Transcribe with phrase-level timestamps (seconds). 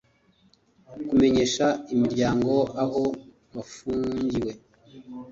[1.07, 2.53] kumenyesha imiryango
[2.83, 3.03] aho
[3.53, 4.51] bafungiwe